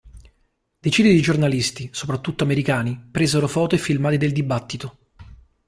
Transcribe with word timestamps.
Decine 0.79 1.09
di 1.11 1.21
giornalisti, 1.21 1.87
soprattutto 1.93 2.43
americani, 2.43 2.99
presero 3.11 3.47
foto 3.47 3.75
e 3.75 3.77
filmati 3.77 4.17
del 4.17 4.31
dibattito. 4.31 4.97